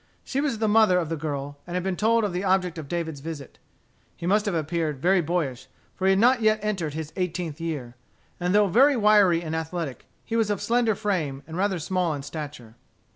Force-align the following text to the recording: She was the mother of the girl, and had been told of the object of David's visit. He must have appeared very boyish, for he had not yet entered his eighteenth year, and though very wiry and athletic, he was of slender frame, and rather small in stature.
She 0.23 0.41
was 0.41 0.57
the 0.57 0.67
mother 0.67 0.97
of 0.97 1.09
the 1.09 1.15
girl, 1.15 1.59
and 1.67 1.75
had 1.75 1.83
been 1.83 1.95
told 1.95 2.23
of 2.23 2.33
the 2.33 2.43
object 2.43 2.79
of 2.79 2.87
David's 2.87 3.19
visit. 3.19 3.59
He 4.15 4.25
must 4.25 4.47
have 4.47 4.55
appeared 4.55 4.99
very 4.99 5.21
boyish, 5.21 5.67
for 5.93 6.07
he 6.07 6.13
had 6.13 6.19
not 6.19 6.41
yet 6.41 6.57
entered 6.63 6.95
his 6.95 7.13
eighteenth 7.15 7.61
year, 7.61 7.95
and 8.39 8.55
though 8.55 8.65
very 8.65 8.97
wiry 8.97 9.43
and 9.43 9.55
athletic, 9.55 10.07
he 10.25 10.35
was 10.35 10.49
of 10.49 10.59
slender 10.59 10.95
frame, 10.95 11.43
and 11.45 11.55
rather 11.55 11.77
small 11.77 12.15
in 12.15 12.23
stature. 12.23 12.73